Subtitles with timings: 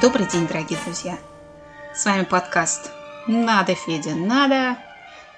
[0.00, 1.18] Добрый день, дорогие друзья!
[1.94, 2.90] С вами подкаст
[3.26, 4.78] «Надо, Федя, надо!»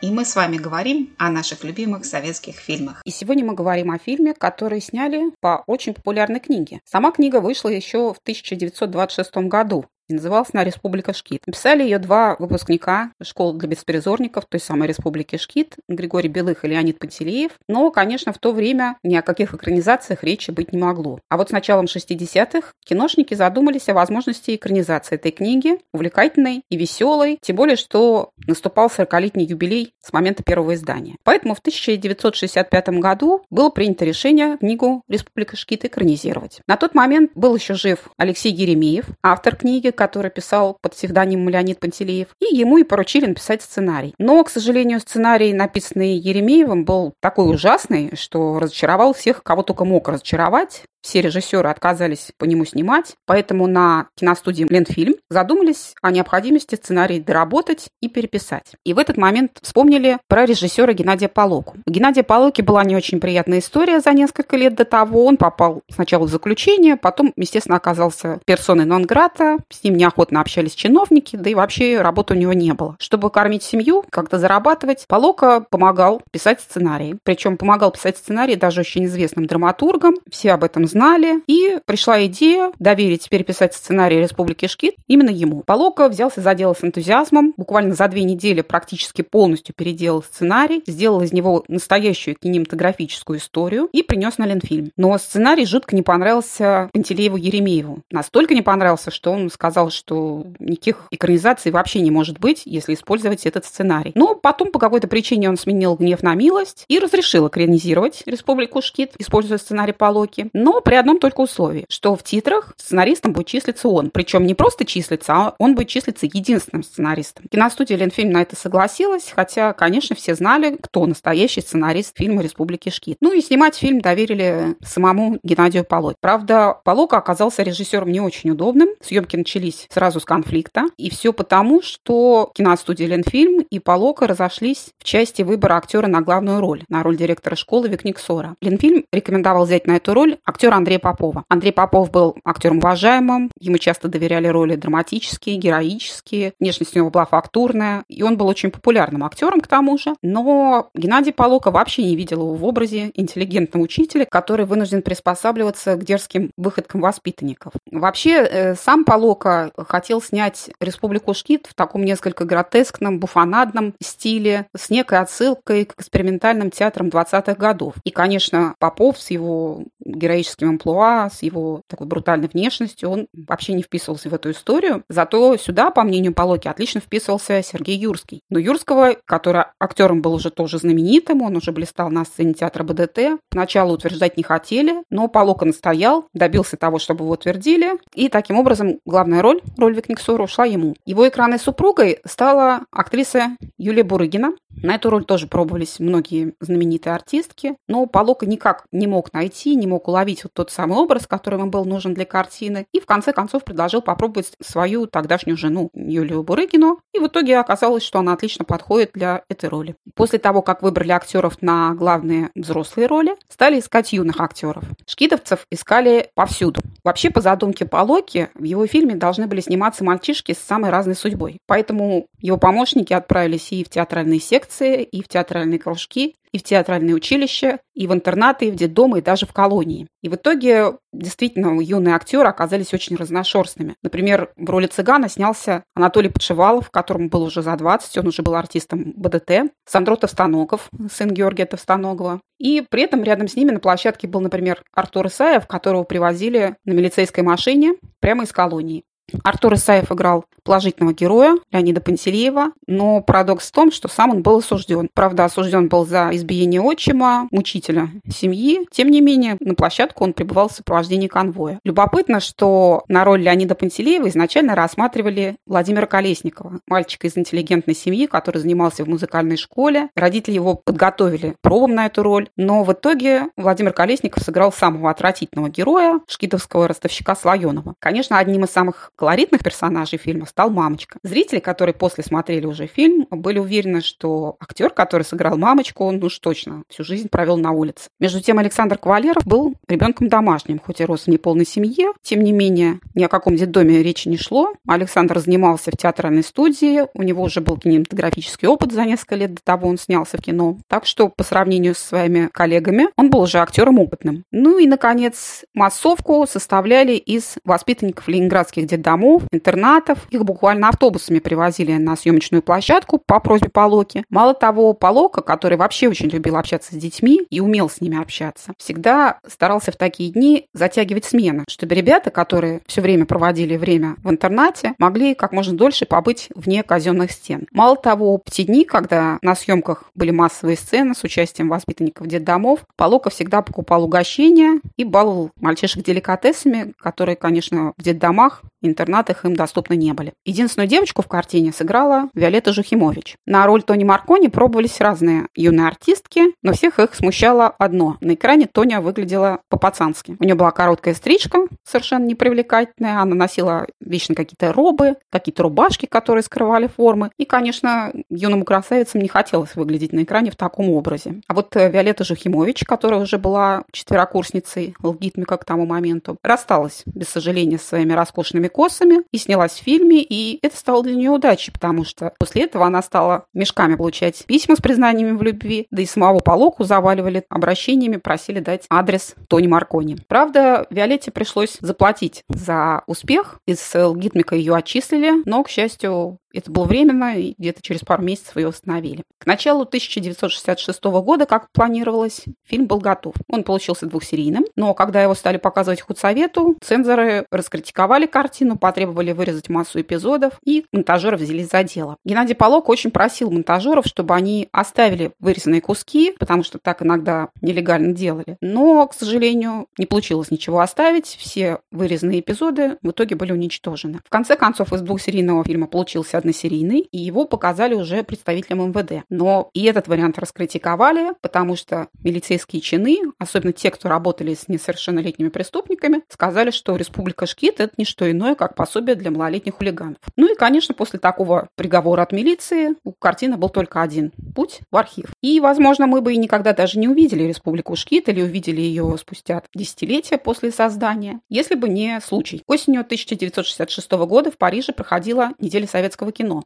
[0.00, 3.02] И мы с вами говорим о наших любимых советских фильмах.
[3.04, 6.80] И сегодня мы говорим о фильме, который сняли по очень популярной книге.
[6.84, 11.46] Сама книга вышла еще в 1926 году и называлась она «Республика Шкит».
[11.46, 16.98] Написали ее два выпускника школы для беспризорников той самой Республики Шкит, Григорий Белых и Леонид
[16.98, 17.52] Пантелеев.
[17.68, 21.20] Но, конечно, в то время ни о каких экранизациях речи быть не могло.
[21.30, 27.38] А вот с началом 60-х киношники задумались о возможности экранизации этой книги, увлекательной и веселой,
[27.40, 31.16] тем более, что наступал 40-летний юбилей с момента первого издания.
[31.24, 36.60] Поэтому в 1965 году было принято решение книгу «Республика Шкит» экранизировать.
[36.66, 41.80] На тот момент был еще жив Алексей Еремеев, автор книги, который писал под псевдонимом Леонид
[41.80, 44.14] Пантелеев, и ему и поручили написать сценарий.
[44.18, 50.08] Но, к сожалению, сценарий, написанный Еремеевым, был такой ужасный, что разочаровал всех, кого только мог
[50.08, 50.84] разочаровать.
[51.04, 57.88] Все режиссеры отказались по нему снимать, поэтому на киностудии «Ленфильм» задумались о необходимости сценарий доработать
[58.00, 58.72] и переписать.
[58.84, 61.76] И в этот момент вспомнили про режиссера Геннадия Полоку.
[61.86, 65.26] У Геннадия Полоки была не очень приятная история за несколько лет до того.
[65.26, 71.36] Он попал сначала в заключение, потом, естественно, оказался персоной нон-грата, с ним неохотно общались чиновники,
[71.36, 72.96] да и вообще работы у него не было.
[72.98, 77.18] Чтобы кормить семью, как-то зарабатывать, Полока помогал писать сценарии.
[77.24, 80.14] Причем помогал писать сценарии даже очень известным драматургам.
[80.30, 85.64] Все об этом знали, и пришла идея доверить переписать сценарий «Республики Шкит» именно ему.
[85.66, 91.20] Полока взялся за дело с энтузиазмом, буквально за две недели практически полностью переделал сценарий, сделал
[91.22, 94.92] из него настоящую кинематографическую историю и принес на Ленфильм.
[94.96, 98.02] Но сценарий жутко не понравился Пантелееву Еремееву.
[98.12, 103.46] Настолько не понравился, что он сказал, что никаких экранизаций вообще не может быть, если использовать
[103.46, 104.12] этот сценарий.
[104.14, 109.14] Но потом по какой-то причине он сменил гнев на милость и разрешил экранизировать «Республику Шкит»,
[109.18, 110.50] используя сценарий Полоки.
[110.52, 114.10] Но при одном только условии, что в титрах сценаристом будет числиться он.
[114.10, 117.46] Причем не просто числиться, а он будет числиться единственным сценаристом.
[117.50, 123.16] Киностудия Ленфильм на это согласилась, хотя, конечно, все знали, кто настоящий сценарист фильма «Республики Шкит».
[123.20, 126.14] Ну и снимать фильм доверили самому Геннадию Полой.
[126.20, 128.90] Правда, Полока оказался режиссером не очень удобным.
[129.00, 130.84] Съемки начались сразу с конфликта.
[130.98, 136.60] И все потому, что киностудия Ленфильм и Полока разошлись в части выбора актера на главную
[136.60, 138.54] роль, на роль директора школы Викниксора.
[138.60, 141.44] Ленфильм рекомендовал взять на эту роль актера актера Андрея Попова.
[141.48, 147.24] Андрей Попов был актером уважаемым, ему часто доверяли роли драматические, героические, внешность у него была
[147.24, 150.14] фактурная, и он был очень популярным актером к тому же.
[150.22, 156.04] Но Геннадий Полока вообще не видел его в образе интеллигентного учителя, который вынужден приспосабливаться к
[156.04, 157.72] дерзким выходкам воспитанников.
[157.90, 164.90] Вообще, э, сам Полока хотел снять «Республику Шкит» в таком несколько гротескном, буфонадном стиле, с
[164.90, 167.94] некой отсылкой к экспериментальным театрам 20-х годов.
[168.04, 173.82] И, конечно, Попов с его героическим амплуа, с его такой брутальной внешностью, он вообще не
[173.82, 175.02] вписывался в эту историю.
[175.08, 178.42] Зато сюда, по мнению Полоки, отлично вписывался Сергей Юрский.
[178.50, 183.40] Но Юрского, который актером был уже тоже знаменитым, он уже блистал на сцене театра БДТ,
[183.50, 188.98] поначалу утверждать не хотели, но Полока настоял, добился того, чтобы его утвердили, и таким образом
[189.04, 190.94] главная роль, роль Викниксора, ушла ему.
[191.06, 194.52] Его экранной супругой стала актриса Юлия Бурыгина.
[194.82, 199.86] На эту роль тоже пробовались многие знаменитые артистки, но Полока никак не мог найти, не
[199.86, 203.32] мог уловить вот тот самый образ, который ему был нужен для картины, и в конце
[203.32, 208.64] концов предложил попробовать свою тогдашнюю жену Юлию Бурыгину, и в итоге оказалось, что она отлично
[208.64, 209.96] подходит для этой роли.
[210.14, 214.84] После того, как выбрали актеров на главные взрослые роли, стали искать юных актеров.
[215.06, 216.80] Шкидовцев искали повсюду.
[217.02, 221.58] Вообще, по задумке Полоки, в его фильме должны были сниматься мальчишки с самой разной судьбой.
[221.66, 224.63] Поэтому его помощники отправились и в театральные секции,
[225.02, 229.22] и в театральные кружки, и в театральные училища, и в интернаты, и в детдомы, и
[229.22, 230.06] даже в колонии.
[230.22, 233.96] И в итоге действительно юные актеры оказались очень разношерстными.
[234.02, 238.54] Например, в роли цыгана снялся Анатолий Подшивалов, которому был уже за 20, он уже был
[238.54, 242.40] артистом БДТ, Сандро Товстоногов, сын Георгия Товстоногова.
[242.58, 246.92] И при этом рядом с ними на площадке был, например, Артур Исаев, которого привозили на
[246.92, 249.02] милицейской машине прямо из колонии.
[249.42, 254.58] Артур Исаев играл положительного героя Леонида Пантелеева, но парадокс в том, что сам он был
[254.58, 255.08] осужден.
[255.12, 258.86] Правда, осужден был за избиение отчима, мучителя семьи.
[258.90, 261.78] Тем не менее, на площадку он пребывал в сопровождении конвоя.
[261.84, 268.58] Любопытно, что на роль Леонида Пантелеева изначально рассматривали Владимира Колесникова, мальчика из интеллигентной семьи, который
[268.58, 270.08] занимался в музыкальной школе.
[270.16, 275.68] Родители его подготовили пробам на эту роль, но в итоге Владимир Колесников сыграл самого отвратительного
[275.68, 277.94] героя, шкитовского ростовщика Слоенова.
[277.98, 281.18] Конечно, одним из самых колоритных персонажей фильма стал мамочка.
[281.22, 286.38] Зрители, которые после смотрели уже фильм, были уверены, что актер, который сыграл мамочку, он уж
[286.38, 288.08] точно всю жизнь провел на улице.
[288.18, 292.52] Между тем, Александр Кавалеров был ребенком домашним, хоть и рос в неполной семье, тем не
[292.52, 294.72] менее, ни о каком детдоме речи не шло.
[294.86, 299.62] Александр занимался в театральной студии, у него уже был кинематографический опыт за несколько лет до
[299.62, 300.78] того, он снялся в кино.
[300.88, 304.44] Так что, по сравнению со своими коллегами, он был уже актером опытным.
[304.50, 309.03] Ну и, наконец, массовку составляли из воспитанников ленинградских детдомов,
[309.52, 310.26] интернатов.
[310.30, 314.24] Их буквально автобусами привозили на съемочную площадку по просьбе Полоки.
[314.30, 318.72] Мало того, Полока, который вообще очень любил общаться с детьми и умел с ними общаться,
[318.78, 324.30] всегда старался в такие дни затягивать смены, чтобы ребята, которые все время проводили время в
[324.30, 327.66] интернате, могли как можно дольше побыть вне казенных стен.
[327.72, 332.80] Мало того, в те дни, когда на съемках были массовые сцены с участием воспитанников детдомов,
[332.96, 339.94] Полока всегда покупал угощения и баловал мальчишек деликатесами, которые, конечно, в детдомах интернатах им доступны
[339.94, 340.32] не были.
[340.44, 343.36] Единственную девочку в картине сыграла Виолетта Жухимович.
[343.46, 348.16] На роль Тони Маркони пробовались разные юные артистки, но всех их смущало одно.
[348.20, 350.36] На экране Тоня выглядела по-пацански.
[350.38, 353.20] У нее была короткая стрижка, совершенно непривлекательная.
[353.20, 357.30] Она носила вечно какие-то робы, какие-то рубашки, которые скрывали формы.
[357.38, 361.40] И, конечно, юному красавицам не хотелось выглядеть на экране в таком образе.
[361.48, 367.28] А вот э, Виолетта Жухимович, которая уже была четверокурсницей лгитмика к тому моменту, рассталась, без
[367.28, 371.72] сожаления, со своими роскошными косами и снялась в фильме, и это стало для нее удачей,
[371.72, 376.06] потому что после этого она стала мешками получать письма с признаниями в любви, да и
[376.06, 380.18] самого Полоку заваливали обращениями, просили дать адрес Тони Маркони.
[380.26, 386.84] Правда, Виолетте пришлось заплатить за успех, из Гитмика ее отчислили, но, к счастью, это было
[386.84, 389.24] временно, и где-то через пару месяцев ее восстановили.
[389.38, 393.34] К началу 1966 года, как планировалось, фильм был готов.
[393.48, 400.00] Он получился двухсерийным, но когда его стали показывать худсовету, цензоры раскритиковали картину, потребовали вырезать массу
[400.00, 402.16] эпизодов, и монтажеры взялись за дело.
[402.24, 408.12] Геннадий Полок очень просил монтажеров, чтобы они оставили вырезанные куски, потому что так иногда нелегально
[408.12, 408.56] делали.
[408.60, 411.26] Но, к сожалению, не получилось ничего оставить.
[411.26, 414.20] Все вырезанные эпизоды в итоге были уничтожены.
[414.24, 419.24] В конце концов, из двухсерийного фильма получился односерийный, и его показали уже представителям МВД.
[419.30, 425.48] Но и этот вариант раскритиковали, потому что милицейские чины, особенно те, кто работали с несовершеннолетними
[425.48, 430.18] преступниками, сказали, что Республика Шкит– это не что иное, как пособие для малолетних хулиганов.
[430.36, 434.96] Ну и, конечно, после такого приговора от милиции у картины был только один– путь в
[434.96, 435.32] архив.
[435.40, 439.62] И, возможно, мы бы и никогда даже не увидели Республику Шкит или увидели ее спустя
[439.74, 442.62] десятилетия после создания, если бы не случай.
[442.66, 446.62] Осенью 1966 года в Париже проходила неделя советского кино.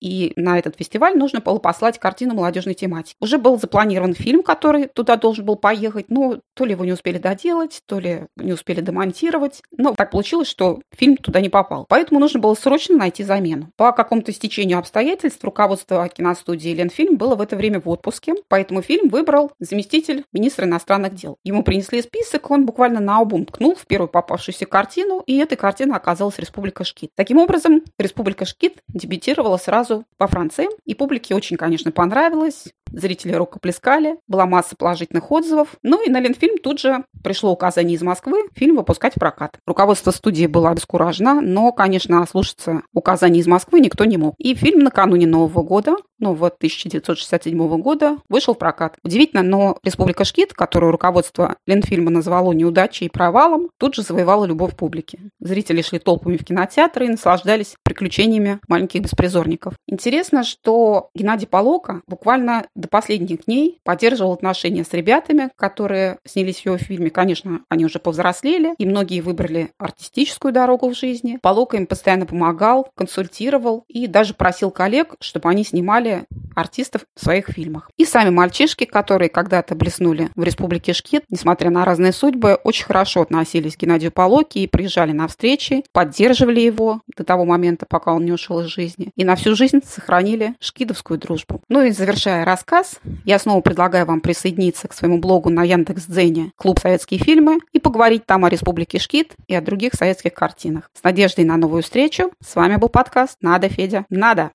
[0.00, 3.16] И на этот фестиваль нужно было послать картину молодежной тематики.
[3.20, 7.18] Уже был запланирован фильм, который туда должен был поехать, но то ли его не успели
[7.18, 9.62] доделать, то ли не успели демонтировать.
[9.76, 11.86] Но так получилось, что фильм туда не попал.
[11.88, 13.70] Поэтому нужно было срочно найти замену.
[13.76, 19.08] По какому-то стечению обстоятельств руководство киностудии Ленфильм было в это время в отпуске, поэтому фильм
[19.08, 21.36] выбрал заместитель министра иностранных дел.
[21.44, 25.96] Ему принесли список, он буквально на обум ткнул в первую попавшуюся картину, и эта картина
[25.96, 27.10] оказалась «Республика Шкит».
[27.14, 30.68] Таким образом, «Республика Шкит» дебютировала сразу сразу по Франции.
[30.84, 32.68] И публике очень, конечно, понравилось.
[32.92, 35.76] Зрители рукоплескали, была масса положительных отзывов.
[35.82, 39.58] Ну и на Ленфильм тут же пришло указание из Москвы фильм выпускать в прокат.
[39.66, 44.34] Руководство студии было обескуражено, но, конечно, слушаться указаний из Москвы никто не мог.
[44.38, 48.96] И фильм накануне Нового года, ну вот 1967 года, вышел в прокат.
[49.02, 54.76] Удивительно, но «Республика Шкит», которую руководство Ленфильма назвало неудачей и провалом, тут же завоевала любовь
[54.76, 55.20] публики.
[55.40, 59.74] Зрители шли толпами в кинотеатры и наслаждались приключениями маленьких беспризорников.
[59.86, 66.66] Интересно, что Геннадий Полока буквально до последних дней поддерживал отношения с ребятами, которые снялись в
[66.66, 67.10] его фильме.
[67.10, 71.38] Конечно, они уже повзрослели, и многие выбрали артистическую дорогу в жизни.
[71.42, 77.48] Полока им постоянно помогал, консультировал и даже просил коллег, чтобы они снимали артистов в своих
[77.48, 77.90] фильмах.
[77.96, 83.22] И сами мальчишки, которые когда-то блеснули в Республике Шкит, несмотря на разные судьбы, очень хорошо
[83.22, 88.24] относились к Геннадию Полоке и приезжали на встречи, поддерживали его до того момента, пока он
[88.24, 89.10] не ушел из жизни.
[89.16, 91.60] И на всю жизнь сохранили шкидовскую дружбу.
[91.68, 96.78] Ну и завершая рассказ, я снова предлагаю вам присоединиться к своему блогу на Яндекс.Дзене «Клуб
[96.80, 100.90] советские фильмы» и поговорить там о Республике Шкит и о других советских картинах.
[100.98, 102.30] С надеждой на новую встречу.
[102.44, 104.50] С вами был подкаст «Надо, Федя, надо!»